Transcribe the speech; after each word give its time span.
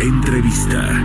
Entrevista. 0.00 1.04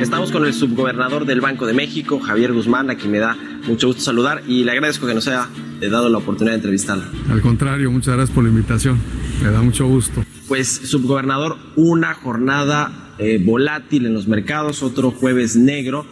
Estamos 0.00 0.32
con 0.32 0.46
el 0.46 0.54
subgobernador 0.54 1.26
del 1.26 1.40
Banco 1.40 1.66
de 1.66 1.72
México, 1.72 2.20
Javier 2.20 2.52
Guzmán, 2.52 2.90
a 2.90 2.96
quien 2.96 3.10
me 3.10 3.18
da 3.18 3.36
mucho 3.66 3.88
gusto 3.88 4.02
saludar 4.02 4.42
y 4.46 4.64
le 4.64 4.72
agradezco 4.72 5.06
que 5.06 5.14
nos 5.14 5.26
haya 5.28 5.48
dado 5.80 6.08
la 6.08 6.18
oportunidad 6.18 6.52
de 6.52 6.56
entrevistarlo. 6.56 7.04
Al 7.30 7.40
contrario, 7.40 7.90
muchas 7.90 8.14
gracias 8.14 8.34
por 8.34 8.44
la 8.44 8.50
invitación. 8.50 8.98
Me 9.42 9.50
da 9.50 9.60
mucho 9.62 9.86
gusto. 9.86 10.24
Pues, 10.48 10.68
subgobernador, 10.68 11.56
una 11.76 12.14
jornada 12.14 13.14
eh, 13.18 13.40
volátil 13.44 14.06
en 14.06 14.14
los 14.14 14.26
mercados, 14.28 14.82
otro 14.82 15.10
jueves 15.10 15.56
negro. 15.56 16.06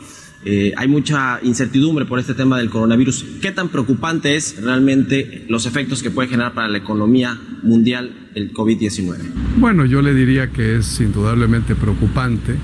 Eh, 0.44 0.72
hay 0.76 0.88
mucha 0.88 1.38
incertidumbre 1.42 2.06
por 2.06 2.18
este 2.18 2.34
tema 2.34 2.58
del 2.58 2.70
coronavirus. 2.70 3.24
¿Qué 3.42 3.52
tan 3.52 3.68
preocupante 3.68 4.36
es 4.36 4.62
realmente 4.62 5.44
los 5.48 5.66
efectos 5.66 6.02
que 6.02 6.10
puede 6.10 6.28
generar 6.28 6.54
para 6.54 6.68
la 6.68 6.78
economía 6.78 7.38
mundial 7.62 8.30
el 8.34 8.52
COVID-19? 8.52 9.18
Bueno, 9.58 9.84
yo 9.84 10.00
le 10.00 10.14
diría 10.14 10.50
que 10.50 10.76
es 10.76 11.00
indudablemente 11.00 11.74
preocupante. 11.74 12.56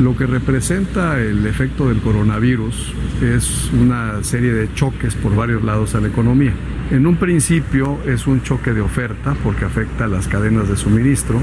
Lo 0.00 0.16
que 0.16 0.26
representa 0.26 1.20
el 1.20 1.46
efecto 1.46 1.88
del 1.88 1.98
coronavirus 1.98 2.74
es 3.22 3.70
una 3.72 4.24
serie 4.24 4.52
de 4.52 4.74
choques 4.74 5.14
por 5.14 5.36
varios 5.36 5.62
lados 5.62 5.94
a 5.94 6.00
la 6.00 6.08
economía. 6.08 6.52
En 6.90 7.06
un 7.06 7.16
principio 7.16 8.00
es 8.04 8.26
un 8.26 8.42
choque 8.42 8.72
de 8.72 8.80
oferta 8.80 9.36
porque 9.44 9.64
afecta 9.64 10.06
a 10.06 10.08
las 10.08 10.26
cadenas 10.26 10.68
de 10.68 10.76
suministro. 10.76 11.40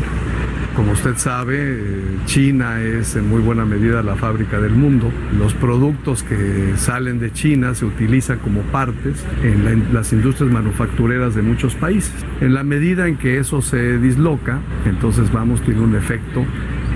Como 0.76 0.94
usted 0.94 1.18
sabe, 1.18 1.58
eh, 1.60 2.18
China 2.26 2.82
es 2.82 3.16
en 3.16 3.28
muy 3.28 3.42
buena 3.42 3.66
medida 3.66 4.02
la 4.02 4.16
fábrica 4.16 4.60
del 4.60 4.72
mundo. 4.72 5.12
Los 5.38 5.54
productos 5.54 6.24
que 6.24 6.74
salen 6.78 7.20
de 7.20 7.32
China 7.34 7.76
se 7.76 7.86
utilizan 7.86 8.40
como 8.40 8.62
partes 8.62 9.26
en, 9.44 9.66
la, 9.66 9.72
en, 9.72 9.94
las 9.94 10.14
industrias 10.14 10.52
manufactureras 10.52 11.36
de 11.36 11.42
muchos 11.42 11.76
países. 11.76 12.14
En 12.40 12.54
la 12.54 12.64
medida 12.64 13.08
en 13.08 13.18
que 13.18 13.38
eso 13.38 13.62
se 13.62 13.98
disloca, 13.98 14.60
entonces 14.86 15.32
vamos, 15.32 15.62
tiene 15.62 15.82
un 15.82 15.96
efecto 15.96 16.46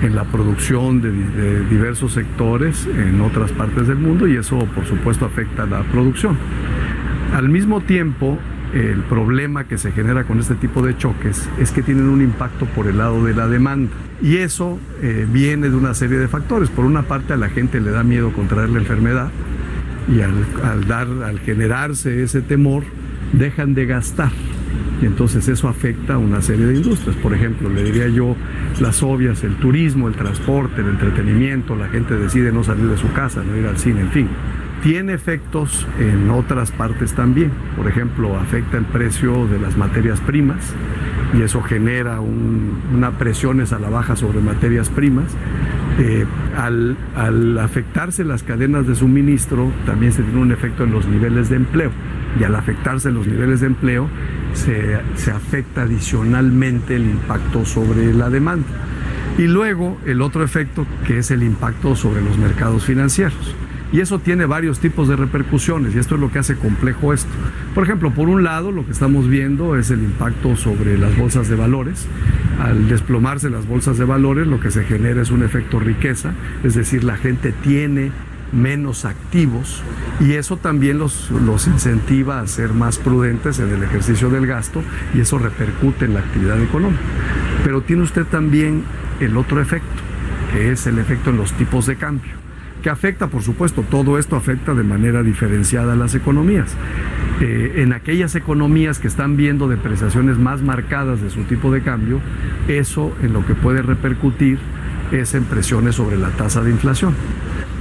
en 0.02 0.14
la 0.14 0.24
producción 0.24 1.00
de, 1.00 1.64
diversos 1.64 2.12
sectores 2.12 2.86
en 2.86 3.20
otras 3.20 3.52
partes 3.52 3.86
del 3.86 3.98
mundo 3.98 4.26
y 4.26 4.36
eso 4.36 4.58
por 4.74 4.86
supuesto 4.86 5.24
afecta 5.24 5.64
a 5.64 5.66
la 5.66 5.82
producción. 5.84 6.36
Al 7.34 7.48
mismo 7.48 7.80
tiempo, 7.80 8.38
el 8.76 9.00
problema 9.04 9.64
que 9.64 9.78
se 9.78 9.90
genera 9.92 10.24
con 10.24 10.38
este 10.38 10.54
tipo 10.54 10.82
de 10.82 10.96
choques 10.98 11.48
es 11.58 11.70
que 11.70 11.82
tienen 11.82 12.08
un 12.08 12.20
impacto 12.20 12.66
por 12.66 12.86
el 12.86 12.98
lado 12.98 13.24
de 13.24 13.34
la 13.34 13.48
demanda. 13.48 13.90
Y 14.20 14.36
eso 14.36 14.78
eh, 15.02 15.26
viene 15.30 15.70
de 15.70 15.76
una 15.76 15.94
serie 15.94 16.18
de 16.18 16.28
factores. 16.28 16.68
Por 16.68 16.84
una 16.84 17.02
parte, 17.02 17.32
a 17.32 17.36
la 17.36 17.48
gente 17.48 17.80
le 17.80 17.90
da 17.90 18.02
miedo 18.02 18.32
contraer 18.32 18.68
la 18.68 18.78
enfermedad 18.78 19.30
y 20.14 20.20
al, 20.20 20.34
al, 20.62 20.86
dar, 20.86 21.08
al 21.24 21.40
generarse 21.40 22.22
ese 22.22 22.42
temor, 22.42 22.84
dejan 23.32 23.74
de 23.74 23.86
gastar. 23.86 24.30
Y 25.00 25.06
entonces 25.06 25.48
eso 25.48 25.68
afecta 25.68 26.14
a 26.14 26.18
una 26.18 26.42
serie 26.42 26.66
de 26.66 26.76
industrias. 26.76 27.16
Por 27.16 27.32
ejemplo, 27.32 27.70
le 27.70 27.82
diría 27.82 28.08
yo 28.08 28.36
las 28.78 29.02
obvias, 29.02 29.42
el 29.42 29.56
turismo, 29.56 30.06
el 30.08 30.14
transporte, 30.14 30.82
el 30.82 30.88
entretenimiento, 30.88 31.76
la 31.76 31.88
gente 31.88 32.14
decide 32.14 32.52
no 32.52 32.62
salir 32.62 32.86
de 32.86 32.98
su 32.98 33.10
casa, 33.12 33.42
no 33.42 33.56
ir 33.56 33.66
al 33.66 33.78
cine, 33.78 34.02
en 34.02 34.10
fin 34.10 34.28
tiene 34.82 35.14
efectos 35.14 35.86
en 35.98 36.30
otras 36.30 36.70
partes 36.70 37.14
también. 37.14 37.50
Por 37.76 37.88
ejemplo, 37.88 38.38
afecta 38.38 38.76
el 38.76 38.84
precio 38.84 39.46
de 39.46 39.58
las 39.58 39.76
materias 39.76 40.20
primas 40.20 40.74
y 41.36 41.42
eso 41.42 41.62
genera 41.62 42.20
un, 42.20 42.80
una 42.94 43.12
presiones 43.12 43.72
a 43.72 43.78
la 43.78 43.88
baja 43.88 44.16
sobre 44.16 44.40
materias 44.40 44.88
primas. 44.88 45.26
Eh, 45.98 46.26
al, 46.56 47.58
afectarse 47.58 48.22
las 48.22 48.42
cadenas 48.42 48.86
de 48.86 48.94
suministro, 48.94 49.72
también 49.86 50.12
se 50.12 50.22
tiene 50.22 50.40
un 50.40 50.52
efecto 50.52 50.84
en 50.84 50.92
los 50.92 51.06
niveles 51.06 51.48
de 51.48 51.56
empleo. 51.56 51.90
Y 52.38 52.44
al 52.44 52.54
afectarse 52.54 53.10
los 53.10 53.26
niveles 53.26 53.60
de 53.60 53.68
empleo, 53.68 54.08
se 54.52 55.30
afecta 55.30 55.82
adicionalmente 55.82 56.96
el 56.96 57.04
impacto 57.04 57.64
sobre 57.64 58.12
la 58.12 58.28
demanda. 58.28 58.66
Y 59.38 59.46
luego 59.46 59.98
el 60.06 60.22
otro 60.22 60.44
efecto 60.44 60.86
que 61.06 61.18
es 61.18 61.30
el 61.30 61.42
impacto 61.42 61.96
sobre 61.96 62.22
los 62.22 62.38
mercados 62.38 62.84
financieros. 62.84 63.54
Y 63.96 64.00
eso 64.02 64.18
tiene 64.18 64.44
varios 64.44 64.78
tipos 64.78 65.08
de 65.08 65.16
repercusiones 65.16 65.94
y 65.94 65.98
esto 65.98 66.16
es 66.16 66.20
lo 66.20 66.30
que 66.30 66.38
hace 66.38 66.54
complejo 66.56 67.14
esto. 67.14 67.30
Por 67.74 67.84
ejemplo, 67.84 68.10
por 68.10 68.28
un 68.28 68.44
lado, 68.44 68.70
lo 68.70 68.84
que 68.84 68.92
estamos 68.92 69.26
viendo 69.26 69.74
es 69.74 69.90
el 69.90 70.00
impacto 70.00 70.54
sobre 70.54 70.98
las 70.98 71.16
bolsas 71.16 71.48
de 71.48 71.56
valores. 71.56 72.06
Al 72.60 72.90
desplomarse 72.90 73.48
las 73.48 73.66
bolsas 73.66 73.96
de 73.96 74.04
valores, 74.04 74.46
lo 74.48 74.60
que 74.60 74.70
se 74.70 74.84
genera 74.84 75.22
es 75.22 75.30
un 75.30 75.42
efecto 75.42 75.80
riqueza, 75.80 76.34
es 76.62 76.74
decir, 76.74 77.04
la 77.04 77.16
gente 77.16 77.52
tiene 77.52 78.12
menos 78.52 79.06
activos 79.06 79.82
y 80.20 80.32
eso 80.32 80.58
también 80.58 80.98
los, 80.98 81.30
los 81.30 81.66
incentiva 81.66 82.40
a 82.40 82.46
ser 82.46 82.74
más 82.74 82.98
prudentes 82.98 83.60
en 83.60 83.70
el 83.70 83.82
ejercicio 83.82 84.28
del 84.28 84.46
gasto 84.46 84.82
y 85.14 85.20
eso 85.20 85.38
repercute 85.38 86.04
en 86.04 86.12
la 86.12 86.20
actividad 86.20 86.60
económica. 86.62 87.00
Pero 87.64 87.80
tiene 87.80 88.02
usted 88.02 88.26
también 88.26 88.84
el 89.20 89.38
otro 89.38 89.58
efecto, 89.58 90.02
que 90.52 90.70
es 90.70 90.86
el 90.86 90.98
efecto 90.98 91.30
en 91.30 91.38
los 91.38 91.54
tipos 91.54 91.86
de 91.86 91.96
cambio 91.96 92.45
que 92.82 92.90
afecta, 92.90 93.28
por 93.28 93.42
supuesto, 93.42 93.82
todo 93.82 94.18
esto 94.18 94.36
afecta 94.36 94.74
de 94.74 94.82
manera 94.82 95.22
diferenciada 95.22 95.94
a 95.94 95.96
las 95.96 96.14
economías. 96.14 96.74
Eh, 97.40 97.74
en 97.76 97.92
aquellas 97.92 98.34
economías 98.34 98.98
que 98.98 99.08
están 99.08 99.36
viendo 99.36 99.68
depreciaciones 99.68 100.38
más 100.38 100.62
marcadas 100.62 101.20
de 101.20 101.30
su 101.30 101.42
tipo 101.42 101.70
de 101.70 101.82
cambio, 101.82 102.20
eso 102.68 103.14
en 103.22 103.32
lo 103.32 103.44
que 103.46 103.54
puede 103.54 103.82
repercutir 103.82 104.58
es 105.12 105.34
en 105.34 105.44
presiones 105.44 105.96
sobre 105.96 106.16
la 106.16 106.30
tasa 106.30 106.62
de 106.62 106.70
inflación. 106.70 107.14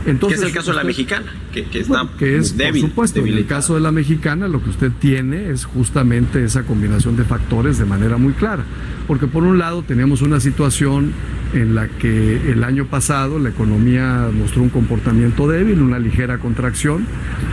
Entonces, 0.05 0.39
¿Qué 0.39 0.45
es 0.45 0.51
el 0.51 0.57
caso 0.57 0.71
de 0.71 0.77
la 0.77 0.83
mexicana? 0.83 1.25
Que, 1.51 1.66
que 1.66 1.79
está 1.79 2.03
bueno, 2.03 2.17
que 2.17 2.38
es, 2.38 2.57
débil, 2.57 2.81
por 2.81 2.89
supuesto, 2.89 3.19
debilitada. 3.19 3.39
en 3.39 3.43
el 3.43 3.49
caso 3.49 3.75
de 3.75 3.81
la 3.81 3.91
mexicana 3.91 4.47
lo 4.47 4.63
que 4.63 4.69
usted 4.69 4.91
tiene 4.99 5.49
es 5.49 5.66
justamente 5.66 6.43
esa 6.43 6.63
combinación 6.63 7.17
de 7.17 7.23
factores 7.23 7.77
de 7.77 7.85
manera 7.85 8.17
muy 8.17 8.33
clara. 8.33 8.63
Porque 9.07 9.27
por 9.27 9.43
un 9.43 9.57
lado 9.57 9.83
tenemos 9.83 10.21
una 10.21 10.39
situación 10.39 11.11
en 11.53 11.75
la 11.75 11.88
que 11.88 12.51
el 12.51 12.63
año 12.63 12.85
pasado 12.85 13.39
la 13.39 13.49
economía 13.49 14.29
mostró 14.33 14.63
un 14.63 14.69
comportamiento 14.69 15.47
débil, 15.47 15.81
una 15.81 15.99
ligera 15.99 16.37
contracción. 16.37 17.05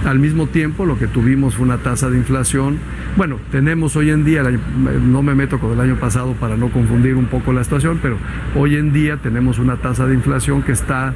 Al 0.04 0.19
mismo 0.19 0.46
tiempo 0.46 0.86
lo 0.86 0.98
que 0.98 1.06
tuvimos 1.06 1.54
fue 1.54 1.64
una 1.64 1.78
tasa 1.78 2.10
de 2.10 2.19
inflación. 2.19 2.78
Bueno, 3.16 3.38
tenemos 3.50 3.96
hoy 3.96 4.10
en 4.10 4.24
día, 4.24 4.42
no 4.42 5.22
me 5.22 5.34
meto 5.34 5.58
con 5.58 5.72
el 5.72 5.80
año 5.80 5.96
pasado 6.00 6.32
para 6.34 6.56
no 6.56 6.70
confundir 6.70 7.14
un 7.14 7.26
poco 7.26 7.52
la 7.52 7.64
situación, 7.64 7.98
pero 8.02 8.19
hoy 8.56 8.76
en 8.76 8.92
día 8.92 9.19
tenemos 9.19 9.58
una 9.58 9.76
tasa 9.76 10.06
de 10.06 10.14
inflación 10.14 10.62
que 10.62 10.72
está 10.72 11.14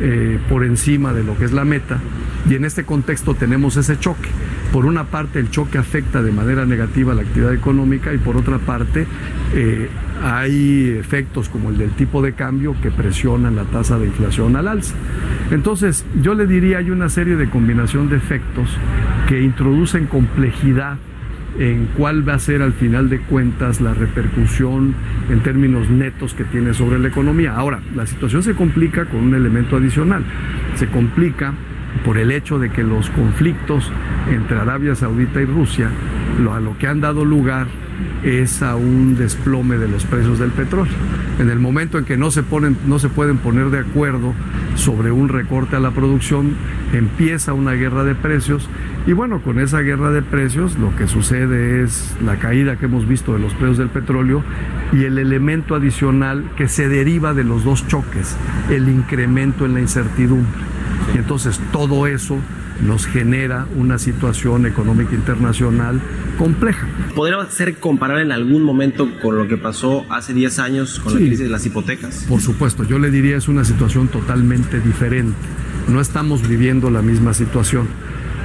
eh, 0.00 0.38
por 0.48 0.64
encima 0.64 1.12
de 1.12 1.22
lo 1.22 1.36
que 1.36 1.44
es 1.44 1.52
la 1.52 1.64
meta 1.64 1.98
y 2.48 2.54
en 2.54 2.64
este 2.64 2.84
contexto 2.84 3.34
tenemos 3.34 3.76
ese 3.76 3.98
choque. 3.98 4.28
Por 4.72 4.86
una 4.86 5.04
parte 5.04 5.38
el 5.38 5.50
choque 5.50 5.78
afecta 5.78 6.22
de 6.22 6.32
manera 6.32 6.66
negativa 6.66 7.14
la 7.14 7.22
actividad 7.22 7.54
económica 7.54 8.12
y 8.12 8.18
por 8.18 8.36
otra 8.36 8.58
parte 8.58 9.06
eh, 9.54 9.88
hay 10.22 10.96
efectos 10.98 11.48
como 11.48 11.70
el 11.70 11.78
del 11.78 11.90
tipo 11.90 12.22
de 12.22 12.32
cambio 12.32 12.74
que 12.82 12.90
presionan 12.90 13.56
la 13.56 13.64
tasa 13.64 13.98
de 13.98 14.06
inflación 14.06 14.56
al 14.56 14.68
alza. 14.68 14.94
Entonces 15.50 16.04
yo 16.20 16.34
le 16.34 16.46
diría 16.46 16.78
hay 16.78 16.90
una 16.90 17.08
serie 17.08 17.36
de 17.36 17.48
combinación 17.48 18.08
de 18.08 18.16
efectos 18.16 18.68
que 19.28 19.42
introducen 19.42 20.06
complejidad 20.06 20.98
en 21.58 21.86
cuál 21.96 22.28
va 22.28 22.34
a 22.34 22.38
ser 22.38 22.62
al 22.62 22.72
final 22.72 23.08
de 23.08 23.20
cuentas 23.20 23.80
la 23.80 23.94
repercusión 23.94 24.94
en 25.30 25.40
términos 25.40 25.88
netos 25.88 26.34
que 26.34 26.44
tiene 26.44 26.74
sobre 26.74 26.98
la 26.98 27.08
economía. 27.08 27.54
Ahora, 27.54 27.80
la 27.94 28.06
situación 28.06 28.42
se 28.42 28.54
complica 28.54 29.04
con 29.06 29.20
un 29.20 29.34
elemento 29.34 29.76
adicional. 29.76 30.24
Se 30.74 30.88
complica 30.88 31.54
por 32.04 32.18
el 32.18 32.32
hecho 32.32 32.58
de 32.58 32.70
que 32.70 32.82
los 32.82 33.08
conflictos 33.10 33.90
entre 34.30 34.58
Arabia 34.58 34.94
Saudita 34.94 35.40
y 35.40 35.44
Rusia, 35.44 35.90
a 36.50 36.60
lo 36.60 36.76
que 36.78 36.88
han 36.88 37.00
dado 37.00 37.24
lugar 37.24 37.66
es 38.24 38.62
a 38.62 38.74
un 38.74 39.16
desplome 39.16 39.76
de 39.76 39.88
los 39.88 40.04
precios 40.04 40.38
del 40.38 40.50
petróleo. 40.50 40.92
En 41.38 41.50
el 41.50 41.58
momento 41.58 41.98
en 41.98 42.04
que 42.04 42.16
no 42.16 42.30
se, 42.30 42.42
ponen, 42.42 42.76
no 42.86 42.98
se 42.98 43.08
pueden 43.08 43.38
poner 43.38 43.70
de 43.70 43.80
acuerdo 43.80 44.34
sobre 44.74 45.12
un 45.12 45.28
recorte 45.28 45.76
a 45.76 45.80
la 45.80 45.92
producción, 45.92 46.54
empieza 46.98 47.52
una 47.52 47.72
guerra 47.72 48.04
de 48.04 48.14
precios 48.14 48.68
y 49.06 49.12
bueno, 49.12 49.42
con 49.42 49.58
esa 49.58 49.80
guerra 49.80 50.10
de 50.10 50.22
precios 50.22 50.78
lo 50.78 50.94
que 50.96 51.06
sucede 51.06 51.82
es 51.82 52.14
la 52.24 52.38
caída 52.38 52.76
que 52.76 52.86
hemos 52.86 53.06
visto 53.06 53.34
de 53.34 53.38
los 53.38 53.52
precios 53.52 53.78
del 53.78 53.88
petróleo 53.88 54.42
y 54.92 55.04
el 55.04 55.18
elemento 55.18 55.74
adicional 55.74 56.44
que 56.56 56.68
se 56.68 56.88
deriva 56.88 57.34
de 57.34 57.44
los 57.44 57.64
dos 57.64 57.86
choques, 57.86 58.36
el 58.70 58.88
incremento 58.88 59.66
en 59.66 59.74
la 59.74 59.80
incertidumbre. 59.80 60.62
Y 61.14 61.18
entonces 61.18 61.60
todo 61.72 62.06
eso 62.06 62.38
nos 62.82 63.06
genera 63.06 63.66
una 63.76 63.98
situación 63.98 64.66
económica 64.66 65.14
internacional 65.14 66.00
compleja. 66.38 66.86
¿Podría 67.14 67.44
ser 67.50 67.78
comparable 67.78 68.24
en 68.24 68.32
algún 68.32 68.62
momento 68.62 69.08
con 69.20 69.36
lo 69.36 69.46
que 69.46 69.56
pasó 69.56 70.04
hace 70.10 70.34
10 70.34 70.58
años 70.58 71.00
con 71.00 71.14
la 71.14 71.20
crisis 71.20 71.40
de 71.40 71.48
las 71.48 71.64
hipotecas? 71.66 72.26
Por 72.28 72.40
supuesto, 72.40 72.84
yo 72.84 72.98
le 72.98 73.10
diría 73.10 73.36
es 73.36 73.48
una 73.48 73.64
situación 73.64 74.08
totalmente 74.08 74.80
diferente. 74.80 75.36
No 75.88 76.00
estamos 76.00 76.46
viviendo 76.46 76.90
la 76.90 77.02
misma 77.02 77.34
situación. 77.34 77.88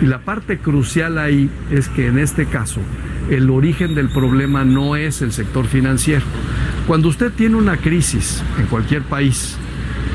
Y 0.02 0.06
la 0.06 0.20
parte 0.20 0.60
crucial 0.60 1.18
ahí 1.18 1.50
es 1.72 1.90
que 1.90 2.08
en 2.08 2.18
este 2.20 2.46
caso 2.46 2.82
el 3.30 3.50
origen 3.50 3.96
del 3.96 4.10
problema 4.10 4.64
no 4.66 4.96
es 4.96 5.22
el 5.22 5.32
sector 5.32 5.68
financiero. 5.68 6.26
Cuando 6.88 7.10
usted 7.10 7.32
tiene 7.32 7.56
una 7.56 7.78
crisis 7.78 8.42
en 8.58 8.66
cualquier 8.68 9.04
país 9.04 9.58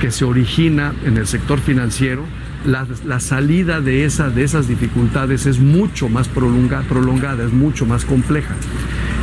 que 0.01 0.11
se 0.11 0.25
origina 0.25 0.93
en 1.05 1.17
el 1.17 1.27
sector 1.27 1.61
financiero, 1.61 2.25
la, 2.65 3.21
salida 3.21 3.81
de, 3.81 4.05
esa, 4.05 4.31
de 4.31 4.43
esas 4.43 4.67
dificultades 4.67 5.47
es 5.47 5.59
mucho 5.59 6.09
más 6.09 6.29
prolongada, 6.29 7.45
es 7.45 7.53
mucho 7.53 7.85
más 7.87 8.05
compleja. 8.05 8.55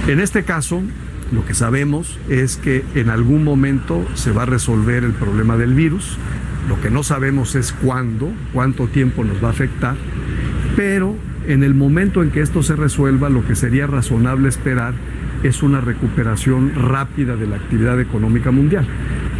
En 0.08 0.20
este 0.20 0.44
caso, 0.44 0.82
lo 1.32 1.46
que 1.46 1.54
sabemos 1.54 2.20
es 2.30 2.58
que 2.58 2.84
en 2.96 3.10
algún 3.10 3.44
momento 3.44 4.06
se 4.14 4.32
va 4.32 4.44
a 4.44 4.46
resolver 4.46 5.04
el 5.04 5.14
problema 5.14 5.58
del 5.58 5.74
virus. 5.74 6.18
Lo 6.68 6.80
que 6.80 6.90
no 6.90 7.04
sabemos 7.04 7.56
es 7.56 7.72
cuándo, 7.72 8.32
cuánto 8.54 8.88
tiempo 8.88 9.24
nos 9.24 9.44
va 9.44 9.48
a 9.48 9.52
afectar, 9.52 9.96
pero 10.76 11.16
en 11.48 11.64
el 11.64 11.74
momento 11.74 12.22
en 12.22 12.32
que 12.32 12.42
esto 12.42 12.64
se 12.64 12.76
resuelva, 12.76 13.30
lo 13.30 13.46
que 13.46 13.56
sería 13.56 13.88
razonable 13.88 14.48
esperar 14.48 14.94
es 15.44 15.64
una 15.64 15.82
recuperación 15.82 16.74
rápida 16.76 17.36
de 17.36 17.48
la 17.48 17.56
actividad 17.56 18.00
económica 18.00 18.52
mundial. 18.52 18.86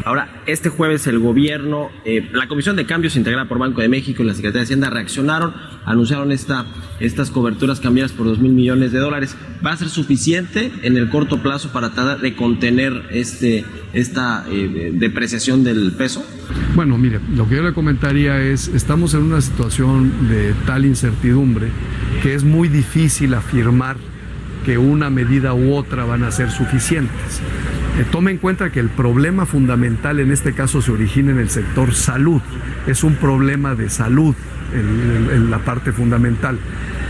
Ahora, 0.04 0.42
este 0.48 0.70
jueves 0.70 1.06
el 1.08 1.20
gobierno, 1.20 1.90
eh, 2.06 2.28
la 2.34 2.48
Comisión 2.48 2.76
de 2.76 2.86
Cambios 2.86 3.16
integrada 3.16 3.48
por 3.48 3.60
Banco 3.60 3.82
de 3.82 3.90
México 3.90 4.24
y 4.24 4.26
la 4.26 4.34
Secretaría 4.34 4.62
de 4.62 4.66
Hacienda 4.66 4.90
reaccionaron, 4.90 5.54
anunciaron 5.86 6.32
esta, 6.32 6.66
estas 7.00 7.30
coberturas 7.30 7.80
cambiadas 7.80 8.12
por 8.12 8.26
2 8.26 8.40
mil 8.40 8.54
millones 8.54 8.92
de 8.92 9.00
dólares. 9.00 9.36
¿Va 9.64 9.72
a 9.72 9.78
ser 9.78 9.90
suficiente 9.90 10.72
en 10.82 10.98
el 10.98 11.10
corto 11.10 11.42
plazo 11.42 11.72
para 11.72 11.92
tratar 11.92 12.20
de 12.20 12.36
contener 12.36 13.10
este, 13.12 13.64
esta 13.94 14.46
eh, 14.50 14.92
depreciación 14.94 15.64
del 15.64 15.92
peso? 15.92 16.26
Bueno, 16.76 16.98
mire, 16.98 17.20
lo 17.36 17.48
que 17.48 17.56
yo 17.58 17.64
le 17.64 17.74
comentaría 17.74 18.42
es, 18.42 18.70
estamos 18.70 19.14
en 19.14 19.22
una 19.22 19.42
situación 19.42 20.30
de 20.30 20.54
tal 20.66 20.86
incertidumbre 20.86 21.68
que 22.24 22.34
es 22.34 22.44
muy 22.44 22.70
difícil 22.70 23.34
afirmar 23.34 23.98
que 24.66 24.78
una 24.78 25.10
medida 25.10 25.54
u 25.54 25.74
otra 25.74 26.06
van 26.06 26.24
a 26.24 26.32
ser 26.32 26.52
suficientes. 26.52 27.42
Eh, 28.02 28.06
tome 28.10 28.32
en 28.32 28.38
cuenta 28.38 28.72
que 28.72 28.80
el 28.80 28.90
problema 28.90 29.46
fundamental 29.46 30.20
en 30.20 30.32
este 30.32 30.54
caso 30.54 30.82
se 30.82 30.92
origina 30.92 31.32
en 31.32 31.38
el 31.38 31.52
sector 31.52 31.94
salud. 31.94 32.42
Es 32.88 33.04
un 33.04 33.14
problema 33.14 33.76
de 33.76 33.92
salud 33.92 34.34
en, 34.74 35.52
la 35.52 35.60
parte 35.60 35.92
fundamental. 35.92 36.58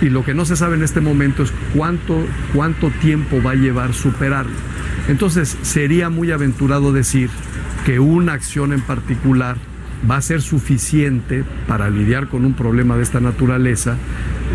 Y 0.01 0.09
lo 0.09 0.25
que 0.25 0.33
no 0.33 0.43
se 0.43 0.57
sabe 0.57 0.75
en 0.75 0.83
este 0.83 0.99
momento 0.99 1.43
es 1.43 1.53
cuánto, 1.73 2.25
cuánto 2.53 2.89
tiempo 2.89 3.41
va 3.41 3.51
a 3.51 3.55
llevar 3.55 3.93
superarlo. 3.93 4.51
Entonces 5.07 5.57
sería 5.61 6.09
muy 6.09 6.31
aventurado 6.31 6.91
decir 6.91 7.29
que 7.85 7.99
una 7.99 8.33
acción 8.33 8.73
en 8.73 8.81
particular 8.81 9.55
va 10.09 10.17
a 10.17 10.21
ser 10.21 10.41
suficiente 10.41 11.45
para 11.67 11.89
lidiar 11.89 12.27
con 12.27 12.43
un 12.43 12.53
problema 12.53 12.97
de 12.97 13.03
esta 13.03 13.21
naturaleza 13.21 13.95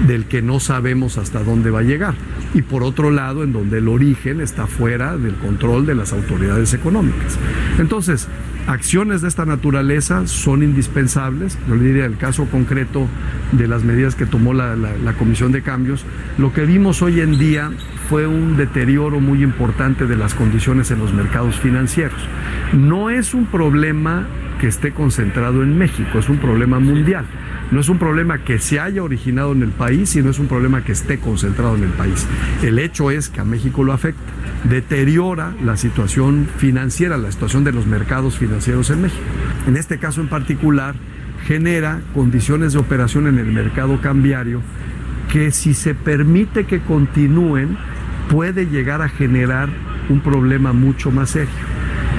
del 0.07 0.27
que 0.27 0.43
no 0.43 0.61
sabemos 0.61 1.19
hasta 1.19 1.43
dónde 1.43 1.71
va 1.71 1.81
a 1.81 1.83
llegar. 1.83 2.15
Y 2.55 2.63
por 2.63 2.83
otro 2.83 3.11
lado, 3.11 3.43
en 3.45 3.53
donde 3.53 3.79
el 3.79 3.89
origen 3.89 4.41
está 4.41 4.67
fuera 4.67 5.17
del 5.17 5.35
control 5.35 5.87
de 5.87 5.95
las 5.95 6.13
autoridades 6.13 6.75
económicas. 6.75 7.39
Entonces, 7.79 8.29
acciones 8.67 9.23
de 9.23 9.29
esta 9.29 9.45
naturaleza 9.45 10.27
son 10.27 10.63
indispensables. 10.63 11.59
Yo 11.69 11.77
le 11.77 11.85
diría 11.85 12.07
el 12.07 12.17
caso 12.17 12.47
concreto 12.47 13.07
de 13.53 13.69
las 13.69 13.85
medidas 13.85 14.15
que 14.15 14.27
tomó 14.27 14.53
la, 14.55 14.77
la 14.77 15.13
Comisión 15.15 15.53
de 15.53 15.63
Cambios. 15.63 16.05
Lo 16.39 16.53
que 16.53 16.65
vimos 16.65 17.03
hoy 17.03 17.21
en 17.21 17.39
día 17.39 17.71
fue 18.09 18.27
un 18.27 18.57
deterioro 18.57 19.21
muy 19.21 19.43
importante 19.43 20.07
de 20.07 20.17
las 20.17 20.35
condiciones 20.35 20.91
en 20.91 20.99
los 20.99 21.13
mercados 21.13 21.59
financieros. 21.59 22.21
No 22.73 23.11
es 23.11 23.35
un 23.35 23.47
problema 23.47 24.27
que 24.61 24.69
esté 24.69 24.93
concentrado 24.93 25.63
en 25.63 25.77
México, 25.77 26.19
es 26.19 26.29
un 26.29 26.39
problema 26.39 26.79
mundial. 26.79 27.27
No 27.71 27.81
es 27.81 27.89
un 27.89 27.99
problema 27.99 28.39
que 28.39 28.59
se 28.59 28.79
haya 28.79 29.03
originado 29.03 29.53
en 29.53 29.63
el 29.63 29.71
país, 29.71 30.11
sino 30.11 30.31
es 30.31 30.39
un 30.39 30.47
problema 30.47 30.85
que 30.85 30.93
esté 30.93 31.19
concentrado 31.19 31.75
en 31.75 31.83
el 31.83 31.91
país. 31.91 32.27
El 32.63 32.79
hecho 32.79 33.11
es 33.11 33.29
que 33.29 33.41
a 33.41 33.45
México 33.45 33.83
lo 33.83 33.93
afecta, 33.93 34.23
deteriora 34.65 35.53
la 35.65 35.77
situación 35.77 36.49
financiera, 36.59 37.19
la 37.19 37.33
situación 37.33 37.65
de 37.65 37.73
los 37.73 37.87
mercados 37.87 38.39
financieros 38.39 38.91
en 38.91 39.03
México. 39.03 39.23
En 39.67 39.77
este 39.77 39.99
caso 39.99 40.21
en 40.21 40.29
particular, 40.29 40.95
genera 41.47 42.01
condiciones 42.15 42.73
de 42.73 42.79
operación 42.79 43.27
en 43.27 43.39
el 43.39 43.47
mercado 43.47 44.01
cambiario 44.01 44.63
que 45.33 45.51
si 45.51 45.75
se 45.75 45.95
permite 45.95 46.65
que 46.65 46.81
continúen, 46.81 47.77
puede 48.31 48.67
llegar 48.67 49.03
a 49.03 49.09
generar 49.09 49.69
un 50.09 50.21
problema 50.21 50.73
mucho 50.73 51.11
más 51.11 51.31
serio. 51.31 51.76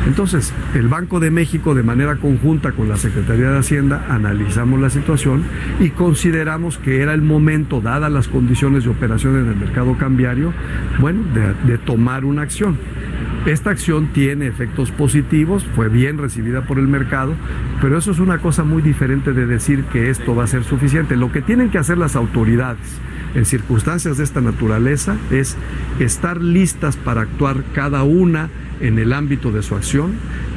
Entonces, 0.07 0.53
el 0.73 0.87
Banco 0.87 1.19
de 1.19 1.31
México, 1.31 1.75
de 1.75 1.83
manera 1.83 2.15
conjunta 2.15 2.71
con 2.71 2.87
la 2.87 2.95
Secretaría 2.95 3.51
de 3.51 3.59
Hacienda, 3.59 4.05
analizamos 4.09 4.79
la 4.79 4.89
situación 4.89 5.43
y 5.81 5.89
consideramos 5.89 6.77
que 6.77 7.01
era 7.01 7.13
el 7.13 7.21
momento, 7.21 7.81
dadas 7.81 8.09
las 8.09 8.29
condiciones 8.29 8.85
de 8.85 8.89
operación 8.89 9.37
en 9.37 9.49
el 9.49 9.57
mercado 9.57 9.97
cambiario, 9.97 10.53
bueno, 10.99 11.23
de, 11.65 11.77
tomar 11.77 12.23
una 12.23 12.43
acción. 12.43 12.77
Esta 13.45 13.69
acción 13.69 14.07
tiene 14.07 14.47
efectos 14.47 14.91
positivos, 14.91 15.65
fue 15.75 15.89
bien 15.89 16.17
recibida 16.17 16.61
por 16.61 16.79
el 16.79 16.87
mercado, 16.87 17.33
pero 17.81 17.97
eso 17.97 18.11
es 18.11 18.19
una 18.19 18.37
cosa 18.37 18.63
muy 18.63 18.81
diferente 18.81 19.33
de 19.33 19.45
decir 19.45 19.83
que 19.91 20.09
esto 20.09 20.35
va 20.35 20.45
a 20.45 20.47
ser 20.47 20.63
suficiente. 20.63 21.17
Lo 21.17 21.33
que 21.33 21.41
tienen 21.41 21.69
que 21.69 21.79
hacer 21.79 21.97
las 21.97 22.15
autoridades 22.15 22.79
en 23.37 23.45
circunstancias 23.45 24.17
de 24.17 24.23
esta 24.23 24.41
naturaleza 24.41 25.15
es 25.29 25.55
estar 25.99 26.41
listas 26.41 26.97
para 26.97 27.21
actuar 27.21 27.63
cada 27.73 28.01
una 28.01 28.49
en 28.81 28.97
el 28.97 29.13
ámbito 29.13 29.51
de 29.51 29.61
su 29.61 29.75
acción. 29.75 30.13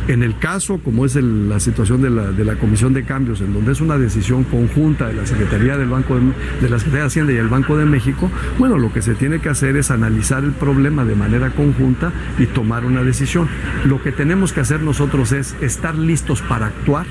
En 0.09 0.23
el 0.23 0.39
caso, 0.39 0.79
como 0.83 1.05
es 1.05 1.15
la 1.15 1.61
situación 1.61 2.01
de 2.01 2.09
la, 2.09 2.33
de 2.33 2.57
Comisión 2.57 2.95
de 2.95 3.05
Cambios, 3.05 3.43
en 3.43 3.53
donde 3.53 3.73
es 3.73 3.83
una 3.83 3.99
decisión 3.99 4.45
conjunta 4.45 5.09
de 5.09 5.13
la 5.13 5.27
Secretaría 5.27 5.77
del 5.77 5.89
Banco 5.89 6.17
de, 6.17 6.69
la 6.71 6.79
Secretaría 6.79 7.01
de 7.03 7.07
Hacienda 7.07 7.33
y 7.35 7.37
el 7.37 7.49
Banco 7.49 7.77
de 7.77 7.85
México, 7.85 8.31
bueno, 8.59 8.79
lo 8.79 8.91
que 8.95 9.03
se 9.03 9.15
tiene 9.15 9.41
que 9.41 9.51
hacer 9.51 9.77
es 9.77 9.91
analizar 9.91 10.43
el 10.43 10.53
problema 10.53 11.05
de 11.05 11.15
manera 11.15 11.51
conjunta 11.51 12.13
y 12.39 12.47
tomar 12.47 12.87
una 12.87 13.03
decisión. 13.03 13.47
Lo 13.85 14.03
que 14.03 14.11
tenemos 14.11 14.55
que 14.55 14.61
hacer 14.61 14.81
nosotros 14.81 15.33
es 15.33 15.55
estar 15.61 15.97
listos 15.97 16.41
para 16.41 16.67
actuar 16.67 17.05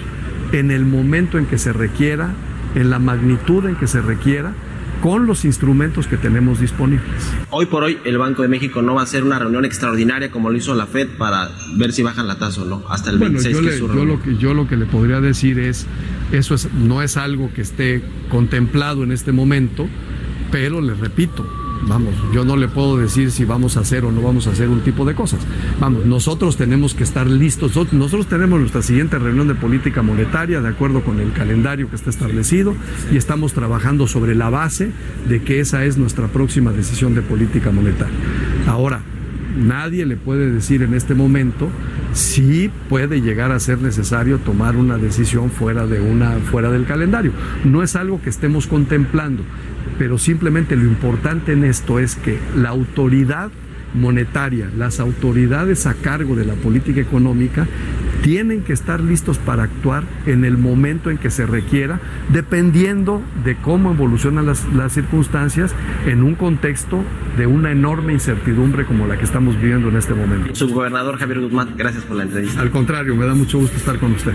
en 0.52 0.72
el 0.72 0.88
momento 0.88 1.38
en 1.38 1.46
que 1.46 1.60
se 1.60 1.74
requiera, 1.74 2.32
en 2.74 2.90
la 2.90 2.98
magnitud 2.98 3.68
en 3.68 3.76
que 3.76 3.86
se 3.86 4.02
requiera 4.02 4.54
con 5.02 5.26
los 5.26 5.46
instrumentos 5.46 6.08
que 6.08 6.18
tenemos 6.18 6.60
disponibles. 6.60 7.10
Hoy 7.50 7.66
por 7.68 7.84
hoy 7.84 8.00
el 8.04 8.18
Banco 8.18 8.42
de 8.42 8.48
México 8.48 8.82
no 8.82 8.96
va 8.96 9.02
a 9.02 9.04
hacer 9.04 9.24
una 9.24 9.40
reunión 9.40 9.66
extraordinaria 9.66 10.32
como 10.32 10.50
lo 10.50 10.58
hizo 10.58 10.76
la 10.76 10.88
Fed 10.88 11.08
para 11.18 11.50
ver 11.78 11.94
si 11.94 12.04
bajan 12.04 12.28
la 12.28 12.38
tasa 12.38 12.62
o 12.62 12.66
no, 12.66 12.84
hasta 12.90 13.10
el 13.10 13.20
26 13.20 13.56
yo, 13.56 13.88
que 13.88 13.96
yo 13.96 14.06
lo 14.06 14.22
que 14.22 14.38
yo 14.38 14.54
lo 14.54 14.68
que 14.68 14.76
le 14.76 14.86
podría 14.86 15.22
decir 15.22 15.60
es 15.60 15.88
eso 16.32 16.54
es, 16.54 16.72
no 16.74 17.02
es 17.02 17.18
algo 17.18 17.52
que 17.54 17.62
esté 17.62 18.04
contemplado 18.30 19.04
en 19.04 19.12
este 19.12 19.32
momento, 19.32 19.88
pero 20.52 20.82
le 20.82 20.94
repito, 20.94 21.48
Vamos, 21.88 22.14
yo 22.34 22.44
no 22.44 22.58
le 22.58 22.68
puedo 22.68 22.98
decir 22.98 23.32
si 23.32 23.46
vamos 23.46 23.78
a 23.78 23.82
hacer 23.82 24.04
o 24.06 24.12
no 24.12 24.22
vamos 24.22 24.48
a 24.48 24.52
hacer 24.52 24.70
un 24.70 24.82
tipo 24.82 25.06
de 25.06 25.16
cosas. 25.16 25.40
Vamos, 25.80 26.06
nosotros 26.06 26.58
tenemos 26.58 26.94
que 26.94 27.04
estar 27.04 27.28
listos. 27.28 27.76
Nosotros 27.94 28.28
tenemos 28.28 28.60
nuestra 28.60 28.82
siguiente 28.82 29.18
reunión 29.18 29.48
de 29.48 29.56
política 29.56 30.02
monetaria 30.02 30.62
de 30.62 30.68
acuerdo 30.68 31.04
con 31.04 31.20
el 31.20 31.32
calendario 31.32 31.90
que 31.90 31.96
está 31.96 32.10
establecido 32.10 32.76
y 33.12 33.18
estamos 33.18 33.54
trabajando 33.54 34.08
sobre 34.08 34.36
la 34.36 34.50
base 34.50 34.92
de 35.28 35.42
que 35.42 35.60
esa 35.60 35.86
es 35.86 35.98
nuestra 35.98 36.28
próxima 36.28 36.72
decisión 36.72 37.16
de 37.16 37.22
política 37.22 37.72
monetaria. 37.72 38.16
Ahora, 38.68 39.02
nadie 39.58 40.06
le 40.06 40.18
puede 40.18 40.52
decir 40.52 40.82
en 40.84 40.94
este 40.94 41.16
momento 41.16 41.70
si 42.14 42.70
puede 42.90 43.22
llegar 43.22 43.52
a 43.52 43.60
ser 43.60 43.80
necesario 43.80 44.40
tomar 44.40 44.76
una 44.76 44.98
decisión 44.98 45.50
fuera 45.50 45.86
de 45.86 46.00
una 46.02 46.32
fuera 46.52 46.70
del 46.72 46.86
calendario. 46.86 47.32
No 47.64 47.84
es 47.84 47.96
algo 47.96 48.22
que 48.22 48.30
estemos 48.30 48.68
contemplando 48.68 49.44
pero 50.00 50.18
simplemente 50.18 50.78
lo 50.78 50.86
importante 50.86 51.52
en 51.52 51.66
esto 51.66 52.00
es 52.00 52.16
que 52.16 52.40
la 52.56 52.70
autoridad 52.70 53.52
monetaria, 53.94 54.70
las 54.78 55.00
autoridades 55.00 55.86
a 55.86 55.94
cargo 55.94 56.36
de 56.36 56.46
la 56.46 56.54
política 56.54 57.02
económica, 57.02 57.68
tienen 58.24 58.64
que 58.64 58.74
estar 58.74 59.02
listos 59.02 59.38
para 59.38 59.64
actuar 59.64 60.04
en 60.26 60.46
el 60.46 60.58
momento 60.58 61.10
en 61.10 61.18
que 61.18 61.30
se 61.30 61.46
requiera, 61.46 62.00
dependiendo 62.32 63.22
de 63.44 63.56
cómo 63.58 63.92
evolucionan 63.92 64.46
las, 64.46 64.66
circunstancias 64.94 65.74
en 66.06 66.24
un 66.24 66.36
contexto 66.36 67.04
de 67.38 67.46
una 67.46 67.72
enorme 67.72 68.14
incertidumbre 68.14 68.86
como 68.86 69.06
la 69.06 69.18
que 69.18 69.26
estamos 69.26 69.56
viviendo 69.60 69.90
en 69.90 69.98
este 69.98 70.14
momento. 70.14 70.56
Subgobernador 70.56 71.18
Javier 71.18 71.42
Guzmán, 71.42 71.76
gracias 71.76 72.04
por 72.06 72.16
la 72.18 72.24
entrevista. 72.24 72.62
Al 72.62 72.72
contrario, 72.72 73.16
me 73.16 73.26
da 73.26 73.36
mucho 73.36 73.60
gusto 73.60 73.76
estar 73.76 74.00
con 74.00 74.14
usted. 74.14 74.34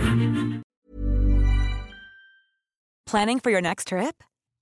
Planning 3.10 3.40
for 3.40 3.50
your 3.50 3.62
next 3.62 3.88
trip? 3.88 4.14